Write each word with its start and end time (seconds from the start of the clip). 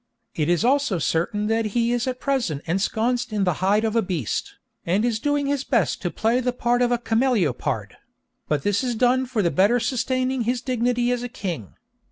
It 0.33 0.49
is 0.49 0.65
also 0.65 0.97
certain 0.97 1.45
that 1.45 1.63
he 1.77 1.91
is 1.91 2.07
at 2.07 2.19
present 2.19 2.63
ensconced 2.65 3.31
in 3.31 3.43
the 3.43 3.53
hide 3.61 3.85
of 3.85 3.95
a 3.95 4.01
beast, 4.01 4.55
and 4.83 5.05
is 5.05 5.19
doing 5.19 5.45
his 5.45 5.63
best 5.63 6.01
to 6.01 6.09
play 6.09 6.39
the 6.39 6.51
part 6.51 6.81
of 6.81 6.91
a 6.91 6.97
cameleopard; 6.97 7.97
but 8.47 8.63
this 8.63 8.83
is 8.83 8.95
done 8.95 9.27
for 9.27 9.43
the 9.43 9.51
better 9.51 9.79
sustaining 9.79 10.41
his 10.41 10.59
dignity 10.59 11.11
as 11.11 11.23
king. 11.33 11.75